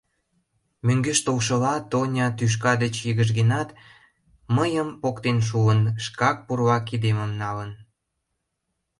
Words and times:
Мӧҥгеш 0.85 1.19
толшыла, 1.25 1.73
Тоня 1.91 2.27
тӱшка 2.37 2.73
деч 2.83 2.95
йыгыжгенат, 3.07 3.69
мыйым 4.55 4.89
поктен 5.01 5.37
шуын, 5.47 5.81
шкак 6.03 6.37
пурла 6.45 6.77
кидемым 6.87 7.31
налын. 7.41 7.71